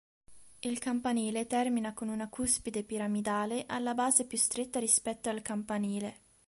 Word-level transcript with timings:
Il 0.61 0.79
campanile 0.79 1.45
termina 1.45 1.93
con 1.93 2.07
una 2.07 2.27
cuspide 2.27 2.83
piramidale, 2.83 3.65
alla 3.67 3.93
base 3.93 4.25
più 4.25 4.35
stretta 4.35 4.79
rispetto 4.79 5.29
al 5.29 5.43
campanile. 5.43 6.17